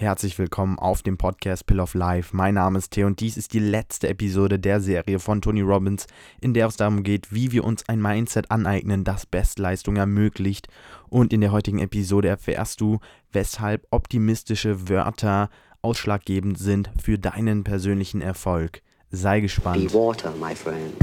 Herzlich 0.00 0.38
willkommen 0.38 0.78
auf 0.78 1.02
dem 1.02 1.18
Podcast 1.18 1.66
Pill 1.66 1.80
of 1.80 1.94
Life. 1.94 2.30
Mein 2.32 2.54
Name 2.54 2.78
ist 2.78 2.92
Theo 2.92 3.08
und 3.08 3.18
dies 3.18 3.36
ist 3.36 3.52
die 3.52 3.58
letzte 3.58 4.08
Episode 4.08 4.60
der 4.60 4.80
Serie 4.80 5.18
von 5.18 5.42
Tony 5.42 5.60
Robbins, 5.60 6.06
in 6.40 6.54
der 6.54 6.68
es 6.68 6.76
darum 6.76 7.02
geht, 7.02 7.32
wie 7.32 7.50
wir 7.50 7.64
uns 7.64 7.88
ein 7.88 8.00
Mindset 8.00 8.48
aneignen, 8.52 9.02
das 9.02 9.26
Bestleistung 9.26 9.96
ermöglicht. 9.96 10.68
Und 11.08 11.32
in 11.32 11.40
der 11.40 11.50
heutigen 11.50 11.80
Episode 11.80 12.28
erfährst 12.28 12.80
du, 12.80 13.00
weshalb 13.32 13.88
optimistische 13.90 14.88
Wörter 14.88 15.50
ausschlaggebend 15.82 16.60
sind 16.60 16.92
für 17.02 17.18
deinen 17.18 17.64
persönlichen 17.64 18.20
Erfolg. 18.20 18.82
Sei 19.10 19.40
gespannt. 19.40 19.84
Be 19.84 19.92
water, 19.92 20.30
my 20.38 20.54
friend. 20.54 20.94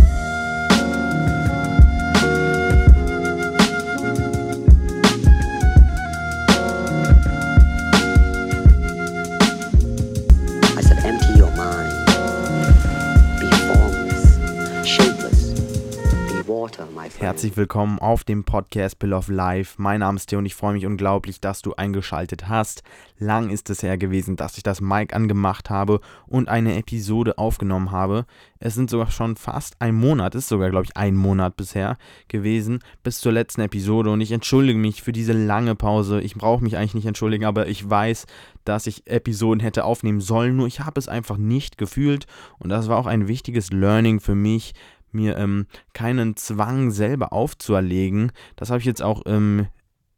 Friend. 17.09 17.21
Herzlich 17.21 17.57
willkommen 17.57 17.99
auf 17.99 18.23
dem 18.23 18.43
Podcast 18.43 18.99
Pill 18.99 19.13
of 19.13 19.27
Life. 19.27 19.75
Mein 19.81 19.99
Name 19.99 20.17
ist 20.17 20.27
Theo 20.27 20.39
und 20.39 20.45
ich 20.45 20.55
freue 20.55 20.73
mich 20.73 20.85
unglaublich, 20.85 21.39
dass 21.39 21.61
du 21.61 21.73
eingeschaltet 21.73 22.47
hast. 22.47 22.83
Lang 23.17 23.49
ist 23.49 23.69
es 23.69 23.83
her 23.83 23.97
gewesen, 23.97 24.35
dass 24.35 24.57
ich 24.57 24.63
das 24.63 24.81
Mic 24.81 25.13
angemacht 25.15 25.69
habe 25.69 26.01
und 26.27 26.49
eine 26.49 26.77
Episode 26.77 27.37
aufgenommen 27.37 27.91
habe. 27.91 28.25
Es 28.59 28.73
sind 28.73 28.89
sogar 28.89 29.11
schon 29.11 29.35
fast 29.35 29.75
ein 29.79 29.95
Monat, 29.95 30.35
ist 30.35 30.49
sogar, 30.49 30.69
glaube 30.69 30.85
ich, 30.85 30.97
ein 30.97 31.15
Monat 31.15 31.55
bisher 31.55 31.97
gewesen, 32.27 32.79
bis 33.03 33.19
zur 33.19 33.31
letzten 33.31 33.61
Episode. 33.61 34.09
Und 34.09 34.21
ich 34.21 34.31
entschuldige 34.31 34.77
mich 34.77 35.01
für 35.01 35.11
diese 35.11 35.33
lange 35.33 35.75
Pause. 35.75 36.21
Ich 36.21 36.35
brauche 36.35 36.63
mich 36.63 36.77
eigentlich 36.77 36.95
nicht 36.95 37.05
entschuldigen, 37.05 37.45
aber 37.45 37.67
ich 37.67 37.87
weiß, 37.87 38.25
dass 38.65 38.87
ich 38.87 39.07
Episoden 39.07 39.59
hätte 39.59 39.85
aufnehmen 39.85 40.21
sollen, 40.21 40.55
nur 40.55 40.67
ich 40.67 40.79
habe 40.79 40.99
es 40.99 41.07
einfach 41.07 41.37
nicht 41.37 41.77
gefühlt. 41.77 42.25
Und 42.57 42.69
das 42.69 42.87
war 42.89 42.97
auch 42.97 43.05
ein 43.05 43.27
wichtiges 43.27 43.71
Learning 43.71 44.19
für 44.19 44.35
mich, 44.35 44.73
mir 45.15 45.37
ähm, 45.37 45.65
keinen 45.93 46.35
Zwang 46.35 46.91
selber 46.91 47.33
aufzuerlegen. 47.33 48.31
Das 48.55 48.69
habe 48.69 48.79
ich 48.79 48.85
jetzt 48.85 49.01
auch 49.01 49.23
ähm, 49.25 49.67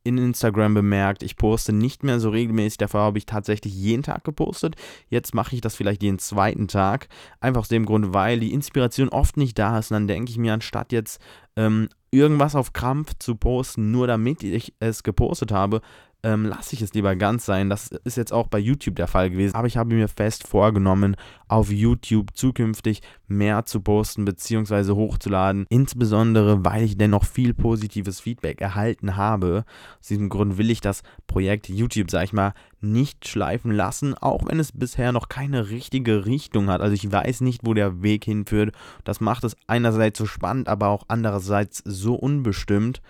in 0.08 0.17
Instagram 0.17 0.73
bemerkt. 0.73 1.22
Ich 1.22 1.36
poste 1.36 1.73
nicht 1.73 2.03
mehr 2.03 2.20
so 2.20 2.30
regelmäßig. 2.30 2.78
Davor 2.78 3.02
habe 3.02 3.18
ich 3.18 3.25
tatsächlich 3.25 3.73
jeden 3.73 4.03
Tag 4.03 4.23
gepostet. 4.23 4.75
Jetzt 5.09 5.36
mache 5.36 5.53
ich 5.56 5.62
das 5.62 5.75
vielleicht 5.75 6.02
jeden 6.02 6.20
zweiten 6.20 6.68
Tag. 6.68 7.09
Einfach 7.42 7.62
aus 7.62 7.68
dem 7.68 7.86
Grund, 7.86 8.14
weil 8.14 8.40
die 8.40 8.53
Inspiration 8.53 9.09
oft 9.09 9.38
nicht 9.38 9.59
da 9.59 9.78
ist. 9.78 9.92
Und 9.92 9.95
dann 9.95 10.08
denke 10.08 10.31
ich 10.31 10.38
mir, 10.38 10.53
anstatt 10.53 10.94
jetzt 10.94 11.22
ähm, 11.58 11.90
irgendwas 12.09 12.56
auf 12.56 12.72
Krampf 12.72 13.16
zu 13.20 13.36
posten, 13.36 13.92
nur 13.92 14.08
damit 14.08 14.44
ich 14.44 14.73
es 14.80 15.03
gepostet 15.03 15.52
habe, 15.52 15.81
ähm, 16.28 16.44
lasse 16.45 16.75
ich 16.75 16.81
es 16.81 16.94
lieber 16.94 17.16
ganz 17.16 17.45
sein. 17.45 17.70
Das 17.70 17.88
ist 18.03 18.17
jetzt 18.17 18.33
auch 18.33 18.47
bei 18.47 18.59
YouTube 18.59 18.97
der 18.97 19.08
Fall 19.08 19.30
gewesen. 19.30 19.56
Aber 19.56 19.67
ich 19.67 19.78
habe 19.78 19.95
mir 19.95 20.09
fest 20.09 20.45
vorgenommen, 20.45 21.16
auf 21.47 21.72
YouTube 21.72 22.36
zukünftig 22.36 23.02
mehr 23.28 23.66
zu 23.66 23.80
posten 23.80 24.25
bzw. 24.25 24.92
hochzuladen. 24.92 25.66
Insbesondere, 25.69 26.66
weil 26.66 26.84
ich 26.84 26.97
dennoch 26.97 27.23
viel 27.23 27.53
positives 27.53 28.19
Feedback 28.19 28.59
erhalten 28.59 29.16
habe. 29.16 29.64
Aus 30.00 30.08
diesem 30.08 30.28
Grund 30.28 30.58
will 30.58 30.69
ich 30.69 30.81
das 30.81 31.02
Projekt 31.28 31.69
YouTube, 31.69 32.11
sag 32.11 32.25
ich 32.25 32.34
mal, 32.34 32.53
nicht 32.81 33.28
schleifen 33.28 33.72
lassen, 33.72 34.14
auch 34.14 34.45
wenn 34.47 34.59
es 34.59 34.73
bisher 34.73 35.14
noch 35.14 35.30
keine 35.30 35.69
richtige 35.69 36.25
Richtung 36.25 36.69
hat. 36.69 36.81
Also 36.81 36.94
ich 36.94 37.09
weiß 37.09 37.41
nicht, 37.41 37.62
wo 37.64 37.73
der 37.73 38.02
Weg 38.03 38.25
hinführt. 38.25 38.75
Das 39.06 39.22
macht 39.22 39.45
es 39.45 39.56
einerseits 39.66 40.19
so 40.19 40.25
spannend, 40.25 40.67
aber 40.67 40.89
auch 40.89 41.06
andererseits 41.08 41.81
so 41.86 42.16
unbestimmt. 42.16 43.02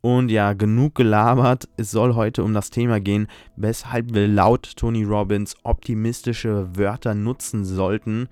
Und 0.00 0.30
ja, 0.30 0.52
genug 0.52 0.94
gelabert. 0.94 1.68
Es 1.76 1.90
soll 1.90 2.14
heute 2.14 2.44
um 2.44 2.54
das 2.54 2.70
Thema 2.70 3.00
gehen, 3.00 3.26
weshalb 3.56 4.14
wir 4.14 4.28
laut 4.28 4.76
Tony 4.76 5.02
Robbins 5.02 5.56
optimistische 5.64 6.76
Wörter 6.76 7.14
nutzen 7.14 7.64
sollten 7.64 8.28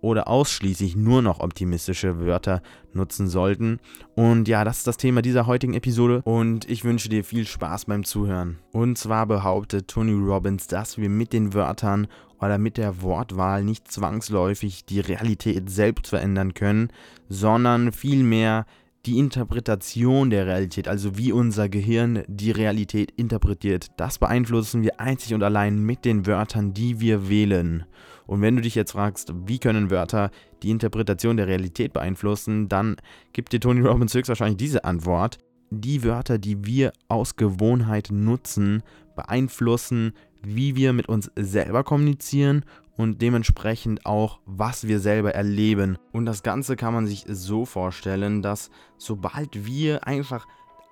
oder 0.00 0.28
ausschließlich 0.28 0.96
nur 0.96 1.22
noch 1.22 1.40
optimistische 1.40 2.20
Wörter 2.20 2.62
nutzen 2.92 3.28
sollten. 3.28 3.80
Und 4.14 4.48
ja, 4.48 4.64
das 4.64 4.78
ist 4.78 4.86
das 4.86 4.96
Thema 4.96 5.22
dieser 5.22 5.46
heutigen 5.46 5.74
Episode 5.74 6.22
und 6.24 6.68
ich 6.70 6.84
wünsche 6.84 7.08
dir 7.08 7.24
viel 7.24 7.46
Spaß 7.46 7.86
beim 7.86 8.04
Zuhören. 8.04 8.58
Und 8.72 8.96
zwar 8.98 9.26
behauptet 9.26 9.88
Tony 9.88 10.12
Robbins, 10.12 10.66
dass 10.66 10.98
wir 10.98 11.08
mit 11.08 11.32
den 11.32 11.54
Wörtern 11.54 12.06
oder 12.40 12.58
mit 12.58 12.76
der 12.76 13.02
Wortwahl 13.02 13.64
nicht 13.64 13.90
zwangsläufig 13.90 14.84
die 14.84 15.00
Realität 15.00 15.68
selbst 15.70 16.08
verändern 16.08 16.54
können, 16.54 16.90
sondern 17.28 17.92
vielmehr 17.92 18.66
die 19.08 19.18
Interpretation 19.18 20.28
der 20.28 20.46
Realität, 20.46 20.86
also 20.86 21.16
wie 21.16 21.32
unser 21.32 21.70
Gehirn 21.70 22.24
die 22.26 22.50
Realität 22.50 23.10
interpretiert, 23.12 23.86
das 23.96 24.18
beeinflussen 24.18 24.82
wir 24.82 25.00
einzig 25.00 25.32
und 25.32 25.42
allein 25.42 25.78
mit 25.78 26.04
den 26.04 26.26
Wörtern, 26.26 26.74
die 26.74 27.00
wir 27.00 27.30
wählen. 27.30 27.86
Und 28.26 28.42
wenn 28.42 28.56
du 28.56 28.60
dich 28.60 28.74
jetzt 28.74 28.92
fragst, 28.92 29.32
wie 29.46 29.58
können 29.58 29.90
Wörter 29.90 30.30
die 30.62 30.68
Interpretation 30.68 31.38
der 31.38 31.46
Realität 31.46 31.94
beeinflussen, 31.94 32.68
dann 32.68 32.96
gibt 33.32 33.54
dir 33.54 33.60
Tony 33.60 33.80
Robbins 33.80 34.12
höchstwahrscheinlich 34.12 34.58
diese 34.58 34.84
Antwort. 34.84 35.38
Die 35.70 36.04
Wörter, 36.04 36.36
die 36.36 36.66
wir 36.66 36.92
aus 37.08 37.36
Gewohnheit 37.36 38.10
nutzen, 38.12 38.82
beeinflussen, 39.16 40.12
wie 40.42 40.76
wir 40.76 40.92
mit 40.92 41.08
uns 41.08 41.30
selber 41.34 41.82
kommunizieren 41.82 42.62
und 42.98 43.22
dementsprechend 43.22 44.04
auch, 44.04 44.40
was 44.44 44.86
wir 44.86 44.98
selber 45.00 45.34
erleben. 45.34 45.96
Und 46.12 46.26
das 46.26 46.42
Ganze 46.42 46.76
kann 46.76 46.92
man 46.92 47.06
sich 47.06 47.24
so 47.26 47.64
vorstellen, 47.64 48.42
dass 48.42 48.70
sobald 48.98 49.64
wir 49.64 50.06
einfach 50.06 50.46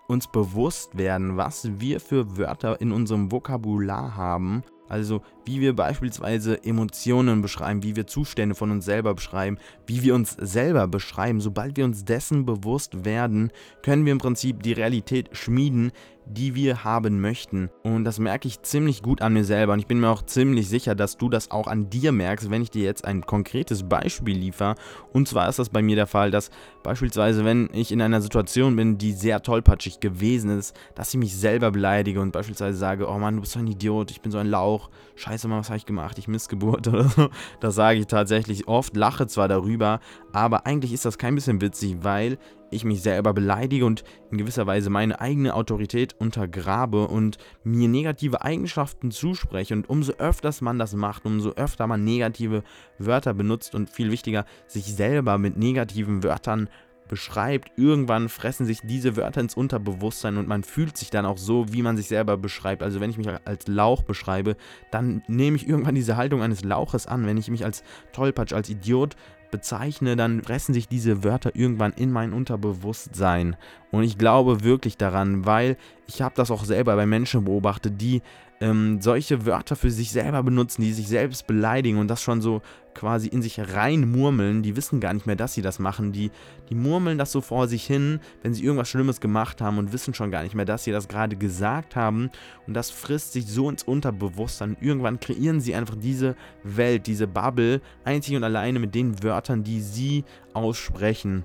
uns 0.06 0.28
bewusst 0.28 0.96
werden, 0.96 1.36
was 1.36 1.68
wir 1.80 2.00
für 2.00 2.38
Wörter 2.38 2.80
in 2.80 2.92
unserem 2.92 3.32
Vokabular 3.32 4.16
haben, 4.16 4.62
also 4.88 5.20
wie 5.44 5.60
wir 5.60 5.74
beispielsweise 5.74 6.62
Emotionen 6.62 7.42
beschreiben, 7.42 7.82
wie 7.82 7.96
wir 7.96 8.06
Zustände 8.06 8.54
von 8.54 8.70
uns 8.70 8.84
selber 8.84 9.14
beschreiben, 9.14 9.58
wie 9.88 10.04
wir 10.04 10.14
uns 10.14 10.36
selber 10.38 10.86
beschreiben. 10.86 11.40
Sobald 11.40 11.76
wir 11.76 11.84
uns 11.84 12.04
dessen 12.04 12.46
bewusst 12.46 13.04
werden, 13.04 13.50
können 13.82 14.04
wir 14.04 14.12
im 14.12 14.18
Prinzip 14.18 14.62
die 14.62 14.74
Realität 14.74 15.36
schmieden, 15.36 15.90
die 16.26 16.54
wir 16.54 16.84
haben 16.84 17.20
möchten. 17.20 17.70
Und 17.82 18.04
das 18.04 18.18
merke 18.18 18.48
ich 18.48 18.62
ziemlich 18.62 19.02
gut 19.02 19.22
an 19.22 19.32
mir 19.32 19.44
selber. 19.44 19.72
Und 19.72 19.78
ich 19.78 19.86
bin 19.86 20.00
mir 20.00 20.10
auch 20.10 20.22
ziemlich 20.22 20.68
sicher, 20.68 20.94
dass 20.94 21.16
du 21.16 21.28
das 21.28 21.50
auch 21.50 21.66
an 21.66 21.88
dir 21.88 22.12
merkst, 22.12 22.50
wenn 22.50 22.62
ich 22.62 22.70
dir 22.70 22.84
jetzt 22.84 23.04
ein 23.04 23.22
konkretes 23.22 23.84
Beispiel 23.88 24.36
liefere. 24.36 24.74
Und 25.12 25.28
zwar 25.28 25.48
ist 25.48 25.58
das 25.58 25.68
bei 25.68 25.82
mir 25.82 25.96
der 25.96 26.06
Fall, 26.06 26.30
dass 26.30 26.50
beispielsweise, 26.82 27.44
wenn 27.44 27.68
ich 27.72 27.92
in 27.92 28.02
einer 28.02 28.20
Situation 28.20 28.76
bin, 28.76 28.98
die 28.98 29.12
sehr 29.12 29.42
tollpatschig 29.42 30.00
gewesen 30.00 30.50
ist, 30.50 30.76
dass 30.94 31.14
ich 31.14 31.18
mich 31.18 31.36
selber 31.36 31.70
beleidige 31.70 32.20
und 32.20 32.32
beispielsweise 32.32 32.76
sage, 32.76 33.08
oh 33.08 33.18
Mann, 33.18 33.36
du 33.36 33.40
bist 33.40 33.52
so 33.52 33.58
ein 33.58 33.66
Idiot, 33.66 34.10
ich 34.10 34.20
bin 34.20 34.32
so 34.32 34.38
ein 34.38 34.46
Lauch, 34.46 34.90
scheiße 35.14 35.48
Mann, 35.48 35.60
was 35.60 35.68
habe 35.68 35.78
ich 35.78 35.86
gemacht, 35.86 36.18
ich 36.18 36.28
Missgeburt 36.28 36.88
oder 36.88 37.08
so. 37.08 37.28
Das 37.60 37.74
sage 37.74 37.98
ich 37.98 38.06
tatsächlich 38.06 38.68
oft, 38.68 38.96
lache 38.96 39.26
zwar 39.26 39.48
darüber, 39.48 40.00
aber 40.32 40.66
eigentlich 40.66 40.92
ist 40.92 41.04
das 41.04 41.18
kein 41.18 41.34
bisschen 41.34 41.60
witzig, 41.60 41.98
weil 42.02 42.38
ich 42.70 42.84
mich 42.84 43.02
selber 43.02 43.32
beleidige 43.32 43.86
und 43.86 44.04
in 44.30 44.38
gewisser 44.38 44.66
Weise 44.66 44.90
meine 44.90 45.20
eigene 45.20 45.54
Autorität 45.54 46.14
untergrabe 46.18 47.08
und 47.08 47.38
mir 47.64 47.88
negative 47.88 48.42
Eigenschaften 48.42 49.10
zuspreche. 49.10 49.74
Und 49.74 49.88
umso 49.88 50.12
öfters 50.14 50.60
man 50.60 50.78
das 50.78 50.94
macht, 50.94 51.24
umso 51.24 51.50
öfter 51.50 51.86
man 51.86 52.04
negative 52.04 52.62
Wörter 52.98 53.34
benutzt 53.34 53.74
und 53.74 53.90
viel 53.90 54.10
wichtiger, 54.10 54.44
sich 54.66 54.84
selber 54.84 55.38
mit 55.38 55.56
negativen 55.56 56.22
Wörtern 56.22 56.68
beschreibt, 57.08 57.70
irgendwann 57.76 58.28
fressen 58.28 58.66
sich 58.66 58.80
diese 58.82 59.16
Wörter 59.16 59.40
ins 59.40 59.54
Unterbewusstsein 59.54 60.36
und 60.36 60.48
man 60.48 60.62
fühlt 60.62 60.96
sich 60.96 61.10
dann 61.10 61.26
auch 61.26 61.38
so, 61.38 61.72
wie 61.72 61.82
man 61.82 61.96
sich 61.96 62.08
selber 62.08 62.36
beschreibt. 62.36 62.82
Also 62.82 63.00
wenn 63.00 63.10
ich 63.10 63.18
mich 63.18 63.28
als 63.44 63.66
Lauch 63.68 64.02
beschreibe, 64.02 64.56
dann 64.90 65.22
nehme 65.28 65.56
ich 65.56 65.68
irgendwann 65.68 65.94
diese 65.94 66.16
Haltung 66.16 66.42
eines 66.42 66.64
Lauches 66.64 67.06
an. 67.06 67.26
Wenn 67.26 67.36
ich 67.36 67.50
mich 67.50 67.64
als 67.64 67.82
Tollpatsch, 68.12 68.52
als 68.52 68.68
Idiot 68.68 69.16
bezeichne, 69.50 70.16
dann 70.16 70.42
fressen 70.42 70.74
sich 70.74 70.88
diese 70.88 71.24
Wörter 71.24 71.54
irgendwann 71.54 71.92
in 71.92 72.12
mein 72.12 72.32
Unterbewusstsein. 72.32 73.56
Und 73.90 74.02
ich 74.02 74.18
glaube 74.18 74.64
wirklich 74.64 74.96
daran, 74.96 75.46
weil 75.46 75.76
ich 76.06 76.22
habe 76.22 76.34
das 76.36 76.50
auch 76.50 76.64
selber 76.64 76.96
bei 76.96 77.06
Menschen 77.06 77.44
beobachtet, 77.44 78.00
die 78.00 78.22
ähm, 78.60 79.00
solche 79.00 79.44
Wörter 79.44 79.76
für 79.76 79.90
sich 79.90 80.10
selber 80.10 80.42
benutzen, 80.42 80.82
die 80.82 80.92
sich 80.92 81.08
selbst 81.08 81.46
beleidigen 81.46 81.98
und 81.98 82.08
das 82.08 82.22
schon 82.22 82.40
so 82.40 82.62
quasi 82.94 83.28
in 83.28 83.42
sich 83.42 83.60
rein 83.74 84.10
murmeln. 84.10 84.62
Die 84.62 84.74
wissen 84.74 85.00
gar 85.00 85.12
nicht 85.12 85.26
mehr, 85.26 85.36
dass 85.36 85.52
sie 85.52 85.60
das 85.60 85.78
machen. 85.78 86.12
Die, 86.12 86.30
die 86.70 86.74
murmeln 86.74 87.18
das 87.18 87.30
so 87.30 87.42
vor 87.42 87.68
sich 87.68 87.84
hin, 87.84 88.20
wenn 88.42 88.54
sie 88.54 88.64
irgendwas 88.64 88.88
Schlimmes 88.88 89.20
gemacht 89.20 89.60
haben 89.60 89.76
und 89.76 89.92
wissen 89.92 90.14
schon 90.14 90.30
gar 90.30 90.42
nicht 90.42 90.54
mehr, 90.54 90.64
dass 90.64 90.84
sie 90.84 90.92
das 90.92 91.06
gerade 91.06 91.36
gesagt 91.36 91.94
haben. 91.94 92.30
Und 92.66 92.72
das 92.72 92.90
frisst 92.90 93.34
sich 93.34 93.46
so 93.46 93.68
ins 93.68 93.82
Unterbewusstsein. 93.82 94.78
Irgendwann 94.80 95.20
kreieren 95.20 95.60
sie 95.60 95.74
einfach 95.74 95.96
diese 95.96 96.36
Welt, 96.64 97.06
diese 97.06 97.26
Bubble, 97.26 97.82
einzig 98.04 98.34
und 98.36 98.44
alleine 98.44 98.78
mit 98.78 98.94
den 98.94 99.22
Wörtern, 99.22 99.35
die 99.64 99.80
sie 99.80 100.24
aussprechen. 100.52 101.44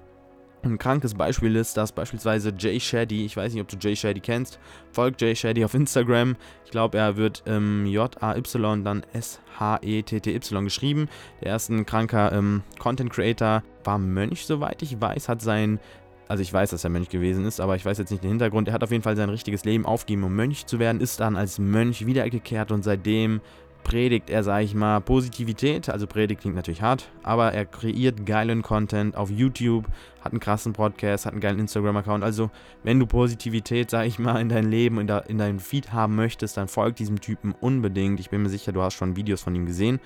Ein 0.63 0.77
krankes 0.77 1.15
Beispiel 1.15 1.55
ist, 1.55 1.75
dass 1.75 1.91
beispielsweise 1.91 2.53
Jay 2.55 2.79
Shetty, 2.79 3.25
ich 3.25 3.35
weiß 3.35 3.51
nicht, 3.51 3.63
ob 3.63 3.67
du 3.67 3.77
Jay 3.79 3.95
Shetty 3.95 4.19
kennst, 4.19 4.59
folgt 4.91 5.19
Jay 5.21 5.35
Shetty 5.35 5.65
auf 5.65 5.73
Instagram. 5.73 6.35
Ich 6.65 6.71
glaube, 6.71 6.99
er 6.99 7.17
wird 7.17 7.41
ähm, 7.47 7.87
J-A-Y, 7.87 8.83
dann 8.83 9.03
S-H-E-T-T-Y 9.13 10.63
geschrieben. 10.63 11.09
Der 11.43 11.59
ein 11.69 11.85
kranker 11.87 12.31
ähm, 12.31 12.61
Content 12.77 13.11
Creator, 13.11 13.63
war 13.83 13.97
Mönch, 13.97 14.45
soweit 14.45 14.83
ich 14.83 15.01
weiß, 15.01 15.29
hat 15.29 15.41
sein 15.41 15.79
also 16.27 16.43
ich 16.43 16.53
weiß, 16.53 16.69
dass 16.69 16.85
er 16.85 16.89
Mönch 16.89 17.09
gewesen 17.09 17.43
ist, 17.43 17.59
aber 17.59 17.75
ich 17.75 17.83
weiß 17.83 17.97
jetzt 17.97 18.09
nicht 18.09 18.23
den 18.23 18.29
Hintergrund. 18.29 18.69
Er 18.69 18.73
hat 18.73 18.83
auf 18.83 18.91
jeden 18.91 19.03
Fall 19.03 19.17
sein 19.17 19.29
richtiges 19.29 19.65
Leben 19.65 19.85
aufgegeben, 19.85 20.23
um 20.23 20.33
Mönch 20.33 20.65
zu 20.65 20.79
werden, 20.79 21.01
ist 21.01 21.19
dann 21.19 21.35
als 21.35 21.59
Mönch 21.59 22.05
wiedergekehrt 22.05 22.71
und 22.71 22.83
seitdem 22.83 23.41
predigt 23.83 24.29
er, 24.29 24.43
sage 24.43 24.63
ich 24.65 24.75
mal, 24.75 24.99
Positivität. 25.01 25.89
Also 25.89 26.07
Predigt 26.07 26.41
klingt 26.41 26.55
natürlich 26.55 26.81
hart, 26.81 27.09
aber 27.23 27.53
er 27.53 27.65
kreiert 27.65 28.25
geilen 28.25 28.61
Content 28.61 29.15
auf 29.15 29.29
YouTube, 29.29 29.85
hat 30.21 30.31
einen 30.31 30.39
krassen 30.39 30.73
Podcast, 30.73 31.25
hat 31.25 31.33
einen 31.33 31.41
geilen 31.41 31.59
Instagram-Account. 31.59 32.23
Also 32.23 32.49
wenn 32.83 32.99
du 32.99 33.05
Positivität, 33.05 33.89
sage 33.89 34.07
ich 34.07 34.19
mal, 34.19 34.39
in 34.39 34.49
dein 34.49 34.69
Leben, 34.69 34.99
in, 34.99 35.07
de, 35.07 35.21
in 35.27 35.37
deinem 35.37 35.59
Feed 35.59 35.93
haben 35.93 36.15
möchtest, 36.15 36.57
dann 36.57 36.67
folg 36.67 36.95
diesem 36.95 37.19
Typen 37.21 37.53
unbedingt. 37.59 38.19
Ich 38.19 38.29
bin 38.29 38.41
mir 38.41 38.49
sicher, 38.49 38.71
du 38.71 38.81
hast 38.81 38.93
schon 38.93 39.15
Videos 39.15 39.41
von 39.41 39.55
ihm 39.55 39.65
gesehen. 39.65 39.99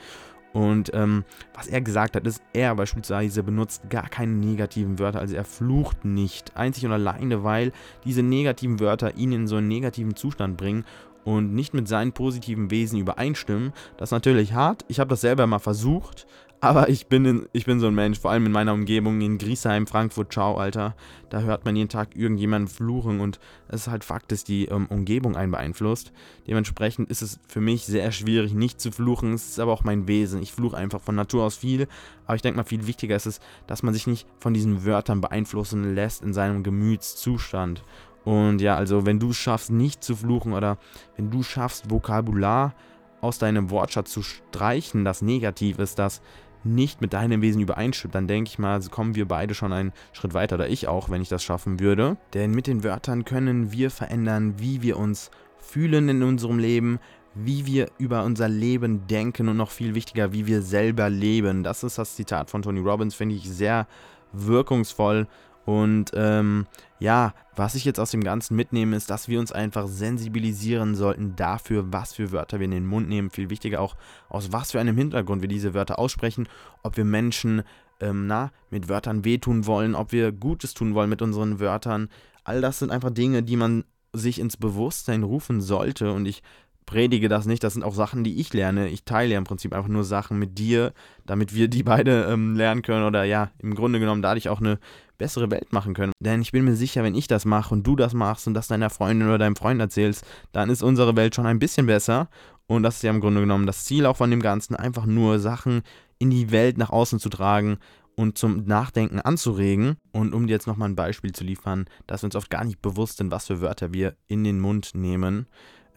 Und 0.55 0.91
ähm, 0.93 1.25
was 1.53 1.67
er 1.67 1.81
gesagt 1.81 2.15
hat, 2.15 2.25
ist, 2.25 2.41
er 2.53 2.73
beispielsweise 2.75 3.43
benutzt 3.43 3.89
gar 3.89 4.07
keine 4.07 4.31
negativen 4.31 4.99
Wörter, 4.99 5.19
also 5.19 5.35
er 5.35 5.43
flucht 5.43 6.05
nicht. 6.05 6.55
Einzig 6.55 6.85
und 6.85 6.93
alleine, 6.93 7.43
weil 7.43 7.73
diese 8.05 8.23
negativen 8.23 8.79
Wörter 8.79 9.17
ihn 9.17 9.33
in 9.33 9.47
so 9.49 9.57
einen 9.57 9.67
negativen 9.67 10.15
Zustand 10.15 10.55
bringen 10.55 10.85
und 11.25 11.53
nicht 11.53 11.73
mit 11.73 11.89
seinen 11.89 12.13
positiven 12.13 12.71
Wesen 12.71 12.99
übereinstimmen. 12.99 13.73
Das 13.97 14.07
ist 14.07 14.13
natürlich 14.13 14.53
hart. 14.53 14.85
Ich 14.87 14.99
habe 14.99 15.09
das 15.09 15.21
selber 15.21 15.47
mal 15.47 15.59
versucht, 15.59 16.25
aber 16.61 16.89
ich 16.89 17.07
bin, 17.07 17.25
in, 17.25 17.49
ich 17.51 17.65
bin 17.65 17.79
so 17.79 17.87
ein 17.87 17.95
Mensch, 17.95 18.19
vor 18.19 18.31
allem 18.31 18.45
in 18.45 18.51
meiner 18.51 18.73
Umgebung, 18.73 19.21
in 19.21 19.37
Griesheim, 19.37 19.85
Frankfurt, 19.85 20.31
ciao, 20.31 20.57
Alter. 20.57 20.95
Da 21.29 21.41
hört 21.41 21.65
man 21.65 21.75
jeden 21.75 21.89
Tag 21.89 22.15
irgendjemanden 22.15 22.67
fluchen 22.67 23.19
und 23.19 23.39
es 23.67 23.81
ist 23.81 23.87
halt 23.87 24.03
Fakt, 24.03 24.31
dass 24.31 24.43
die 24.43 24.65
ähm, 24.65 24.87
Umgebung 24.87 25.35
einen 25.35 25.51
beeinflusst. 25.51 26.11
Dementsprechend 26.47 27.09
ist 27.09 27.21
es 27.21 27.39
für 27.47 27.61
mich 27.61 27.85
sehr 27.85 28.11
schwierig, 28.11 28.53
nicht 28.53 28.79
zu 28.79 28.91
fluchen. 28.91 29.33
Es 29.33 29.49
ist 29.49 29.59
aber 29.59 29.73
auch 29.73 29.83
mein 29.83 30.07
Wesen. 30.07 30.41
Ich 30.41 30.53
fluche 30.53 30.77
einfach 30.77 31.01
von 31.01 31.15
Natur 31.15 31.43
aus 31.43 31.57
viel. 31.57 31.87
Aber 32.25 32.35
ich 32.35 32.41
denke 32.41 32.57
mal, 32.57 32.63
viel 32.63 32.87
wichtiger 32.87 33.15
ist 33.15 33.27
es, 33.27 33.41
dass 33.67 33.83
man 33.83 33.93
sich 33.93 34.07
nicht 34.07 34.27
von 34.39 34.53
diesen 34.53 34.85
Wörtern 34.85 35.21
beeinflussen 35.21 35.93
lässt 35.93 36.23
in 36.23 36.33
seinem 36.33 36.63
Gemütszustand. 36.63 37.83
Und 38.25 38.59
ja, 38.59 38.75
also 38.75 39.05
wenn 39.05 39.19
du 39.19 39.29
es 39.29 39.37
schaffst, 39.37 39.71
nicht 39.71 40.03
zu 40.03 40.15
fluchen 40.15 40.53
oder 40.53 40.77
wenn 41.15 41.29
du 41.29 41.43
schaffst, 41.43 41.89
Vokabular 41.89 42.73
aus 43.21 43.37
deinem 43.37 43.69
Wortschatz 43.69 44.11
zu 44.11 44.23
streichen, 44.23 45.05
das 45.05 45.21
negativ 45.21 45.79
ist, 45.79 45.99
das 45.99 46.21
nicht 46.63 46.99
mit 46.99 47.13
deinem 47.13 47.41
Wesen 47.41 47.61
übereinstimmt, 47.61 48.15
dann 48.15 48.27
denke 48.27 48.49
ich 48.49 48.59
mal, 48.59 48.81
kommen 48.89 49.15
wir 49.15 49.27
beide 49.27 49.53
schon 49.53 49.71
einen 49.71 49.93
Schritt 50.13 50.33
weiter, 50.33 50.55
oder 50.55 50.67
ich 50.67 50.87
auch, 50.87 51.09
wenn 51.09 51.21
ich 51.21 51.29
das 51.29 51.43
schaffen 51.43 51.79
würde. 51.79 52.17
Denn 52.33 52.51
mit 52.51 52.65
den 52.65 52.83
Wörtern 52.83 53.23
können 53.23 53.71
wir 53.71 53.91
verändern, 53.91 54.55
wie 54.57 54.81
wir 54.81 54.97
uns 54.97 55.29
fühlen 55.59 56.09
in 56.09 56.23
unserem 56.23 56.57
Leben, 56.57 56.99
wie 57.35 57.65
wir 57.65 57.89
über 57.97 58.23
unser 58.23 58.47
Leben 58.47 59.05
denken 59.07 59.49
und 59.49 59.57
noch 59.57 59.69
viel 59.69 59.93
wichtiger, 59.93 60.33
wie 60.33 60.47
wir 60.47 60.61
selber 60.61 61.09
leben. 61.09 61.63
Das 61.63 61.83
ist 61.83 61.97
das 61.97 62.15
Zitat 62.15 62.49
von 62.49 62.63
Tony 62.63 62.79
Robbins, 62.79 63.13
finde 63.13 63.35
ich 63.35 63.49
sehr 63.49 63.87
wirkungsvoll 64.31 65.27
und 65.65 66.11
ähm, 66.13 66.67
ja, 66.99 67.33
was 67.55 67.75
ich 67.75 67.85
jetzt 67.85 67.99
aus 67.99 68.11
dem 68.11 68.23
Ganzen 68.23 68.55
mitnehme, 68.55 68.95
ist, 68.95 69.09
dass 69.09 69.27
wir 69.27 69.39
uns 69.39 69.51
einfach 69.51 69.87
sensibilisieren 69.87 70.95
sollten 70.95 71.35
dafür, 71.35 71.91
was 71.91 72.13
für 72.13 72.31
Wörter 72.31 72.59
wir 72.59 72.65
in 72.65 72.71
den 72.71 72.85
Mund 72.85 73.09
nehmen. 73.09 73.31
Viel 73.31 73.49
wichtiger 73.49 73.81
auch, 73.81 73.95
aus 74.29 74.51
was 74.51 74.71
für 74.71 74.79
einem 74.79 74.97
Hintergrund 74.97 75.41
wir 75.41 75.49
diese 75.49 75.73
Wörter 75.73 75.97
aussprechen, 75.97 76.47
ob 76.83 76.97
wir 76.97 77.05
Menschen 77.05 77.63
ähm, 77.99 78.27
na, 78.27 78.51
mit 78.69 78.89
Wörtern 78.89 79.25
wehtun 79.25 79.65
wollen, 79.65 79.95
ob 79.95 80.11
wir 80.11 80.31
Gutes 80.31 80.73
tun 80.73 80.93
wollen 80.93 81.09
mit 81.09 81.21
unseren 81.21 81.59
Wörtern. 81.59 82.09
All 82.43 82.61
das 82.61 82.79
sind 82.79 82.91
einfach 82.91 83.09
Dinge, 83.09 83.41
die 83.41 83.55
man 83.55 83.85
sich 84.13 84.39
ins 84.39 84.57
Bewusstsein 84.57 85.23
rufen 85.23 85.61
sollte. 85.61 86.11
Und 86.11 86.25
ich 86.25 86.43
predige 86.85 87.29
das 87.29 87.45
nicht, 87.45 87.63
das 87.63 87.73
sind 87.73 87.83
auch 87.83 87.93
Sachen, 87.95 88.23
die 88.23 88.39
ich 88.39 88.53
lerne. 88.53 88.89
Ich 88.89 89.03
teile 89.03 89.33
ja 89.33 89.37
im 89.37 89.43
Prinzip 89.43 89.73
einfach 89.73 89.89
nur 89.89 90.03
Sachen 90.03 90.37
mit 90.37 90.57
dir, 90.57 90.93
damit 91.25 91.55
wir 91.55 91.67
die 91.67 91.83
beide 91.83 92.25
ähm, 92.25 92.55
lernen 92.55 92.81
können 92.81 93.05
oder 93.05 93.23
ja, 93.23 93.51
im 93.59 93.75
Grunde 93.75 93.99
genommen 93.99 94.21
dadurch 94.21 94.49
auch 94.49 94.59
eine 94.59 94.79
bessere 95.17 95.51
Welt 95.51 95.73
machen 95.73 95.93
können. 95.93 96.13
Denn 96.19 96.41
ich 96.41 96.51
bin 96.51 96.65
mir 96.65 96.75
sicher, 96.75 97.03
wenn 97.03 97.15
ich 97.15 97.27
das 97.27 97.45
mache 97.45 97.73
und 97.73 97.85
du 97.85 97.95
das 97.95 98.13
machst 98.13 98.47
und 98.47 98.53
das 98.53 98.67
deiner 98.67 98.89
Freundin 98.89 99.27
oder 99.27 99.37
deinem 99.37 99.55
Freund 99.55 99.79
erzählst, 99.79 100.25
dann 100.51 100.69
ist 100.69 100.83
unsere 100.83 101.15
Welt 101.15 101.35
schon 101.35 101.45
ein 101.45 101.59
bisschen 101.59 101.85
besser. 101.85 102.29
Und 102.67 102.83
das 102.83 102.97
ist 102.97 103.03
ja 103.03 103.11
im 103.11 103.21
Grunde 103.21 103.41
genommen 103.41 103.67
das 103.67 103.85
Ziel 103.85 104.05
auch 104.05 104.17
von 104.17 104.31
dem 104.31 104.41
Ganzen, 104.41 104.75
einfach 104.75 105.05
nur 105.05 105.39
Sachen 105.39 105.81
in 106.17 106.29
die 106.29 106.51
Welt 106.51 106.77
nach 106.77 106.89
außen 106.89 107.19
zu 107.19 107.29
tragen 107.29 107.77
und 108.15 108.37
zum 108.37 108.65
Nachdenken 108.65 109.19
anzuregen. 109.19 109.97
Und 110.11 110.33
um 110.33 110.47
dir 110.47 110.53
jetzt 110.53 110.67
nochmal 110.67 110.89
ein 110.89 110.95
Beispiel 110.95 111.31
zu 111.31 111.43
liefern, 111.43 111.85
dass 112.07 112.23
wir 112.23 112.27
uns 112.27 112.35
oft 112.35 112.49
gar 112.49 112.63
nicht 112.63 112.81
bewusst 112.81 113.17
sind, 113.17 113.31
was 113.31 113.47
für 113.47 113.61
Wörter 113.61 113.93
wir 113.93 114.15
in 114.27 114.43
den 114.43 114.59
Mund 114.59 114.91
nehmen. 114.93 115.47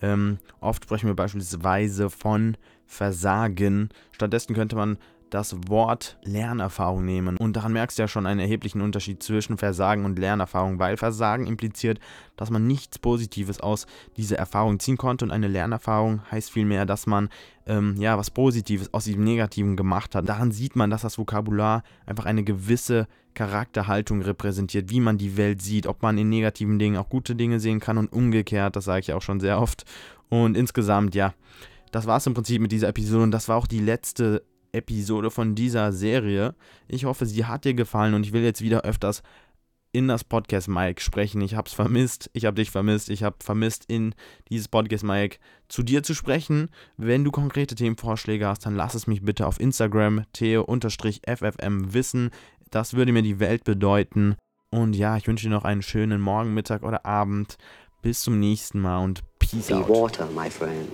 Ähm, 0.03 0.39
oft 0.61 0.85
sprechen 0.85 1.09
wir 1.09 1.17
beispielsweise 1.17 2.11
von 2.11 2.57
Versagen. 2.87 3.91
Stattdessen 4.13 4.55
könnte 4.55 4.77
man 4.77 4.99
das 5.31 5.57
Wort 5.69 6.19
Lernerfahrung 6.25 7.05
nehmen. 7.05 7.37
Und 7.37 7.57
daran 7.57 7.73
merkst 7.73 7.99
du 7.99 8.03
ja 8.03 8.09
schon 8.09 8.27
einen 8.27 8.41
erheblichen 8.41 8.81
Unterschied 8.81 9.23
zwischen 9.23 9.59
Versagen 9.59 10.05
und 10.05 10.19
Lernerfahrung, 10.19 10.79
weil 10.79 10.97
Versagen 10.97 11.47
impliziert, 11.47 11.99
dass 12.37 12.51
man 12.51 12.67
nichts 12.67 12.99
Positives 12.99 13.61
aus 13.61 13.87
dieser 14.17 14.37
Erfahrung 14.37 14.79
ziehen 14.81 14.97
konnte 14.97 15.25
und 15.25 15.31
eine 15.31 15.49
Lernerfahrung 15.49 16.23
heißt 16.31 16.51
vielmehr, 16.51 16.87
dass 16.87 17.07
man 17.07 17.29
ähm, 17.67 17.97
ja 17.99 18.17
was 18.17 18.31
Positives 18.31 18.93
aus 18.95 19.05
diesem 19.05 19.25
Negativen 19.25 19.77
gemacht 19.77 20.15
hat. 20.15 20.29
Daran 20.29 20.53
sieht 20.53 20.77
man, 20.77 20.91
dass 20.91 21.03
das 21.03 21.19
Vokabular 21.19 21.83
einfach 22.07 22.27
eine 22.27 22.45
gewisse 22.45 23.07
Charakterhaltung 23.35 24.23
repräsentiert, 24.23 24.91
wie 24.91 25.01
man 25.01 25.19
die 25.19 25.37
Welt 25.37 25.63
sieht, 25.63 25.87
ob 25.87 26.03
man 26.03 26.19
in 26.19 26.29
negativen 26.29 26.79
Dingen 26.79 26.97
auch 26.97 27.09
gute 27.09 27.37
Dinge 27.37 27.61
sehen 27.61 27.79
kann 27.79 27.99
und 27.99 28.13
umgekehrt, 28.13 28.75
das 28.75 28.85
sage 28.85 29.01
ich 29.01 29.13
auch 29.13 29.23
schon 29.23 29.41
sehr 29.41 29.61
oft. 29.61 29.85
Und 30.29 30.57
insgesamt, 30.57 31.15
ja, 31.15 31.35
das 31.93 32.07
war 32.07 32.17
es 32.17 32.27
im 32.27 32.35
Prinzip 32.35 32.61
mit 32.61 32.73
dieser 32.73 32.89
Episode 32.89 33.23
und 33.23 33.31
das 33.31 33.49
war 33.49 33.57
auch 33.57 33.67
die 33.67 33.81
letzte 33.81 34.43
Episode 34.79 35.31
von 35.31 35.55
dieser 35.55 35.93
Serie. 35.93 36.55
Ich 36.89 37.05
hoffe, 37.05 37.27
sie 37.27 37.45
hat 37.45 37.65
dir 37.65 37.75
gefallen 37.75 38.15
und 38.15 38.25
ich 38.25 38.33
will 38.33 38.43
jetzt 38.43 38.63
wieder 38.63 38.83
öfters 38.83 39.23
in 39.93 40.09
das 40.09 40.25
Podcast 40.25 40.69
Mike 40.69 41.01
sprechen. 41.01 41.41
Ich 41.41 41.55
habe 41.55 41.67
es 41.67 41.73
vermisst, 41.73 42.31
ich 42.33 42.45
habe 42.45 42.57
dich 42.57 42.71
vermisst, 42.71 43.09
ich 43.09 43.23
habe 43.23 43.37
vermisst, 43.43 43.85
in 43.89 44.15
dieses 44.51 44.69
Podcast 44.69 45.05
Mike 45.05 45.39
zu 45.69 45.83
dir 45.83 46.03
zu 46.03 46.15
sprechen. 46.15 46.69
Wenn 46.97 47.25
du 47.25 47.31
konkrete 47.31 47.75
Themenvorschläge 47.75 48.47
hast, 48.47 48.67
dann 48.67 48.77
lass 48.77 48.95
es 48.95 49.07
mich 49.07 49.23
bitte 49.23 49.47
auf 49.47 49.61
Instagram 49.61 50.25
theo-ffm 50.33 51.93
wissen. 51.93 52.31
Das 52.71 52.95
würde 52.95 53.13
mir 53.13 53.23
die 53.23 53.41
Welt 53.41 53.65
bedeuten. 53.65 54.37
Und 54.71 54.95
ja, 54.95 55.17
ich 55.17 55.27
wünsche 55.27 55.49
dir 55.49 55.55
noch 55.55 55.65
einen 55.65 55.83
schönen 55.83 56.21
Morgen, 56.21 56.53
Mittag 56.53 56.83
oder 56.83 57.07
Abend. 57.07 57.57
Bis 58.03 58.21
zum 58.21 58.39
nächsten 58.39 58.81
Mal 58.81 59.03
und 59.03 59.23
Peace 59.39 59.69
Be 59.69 59.77
out. 59.77 59.89
water, 59.89 60.27
my 60.27 60.51
friend. 60.51 60.91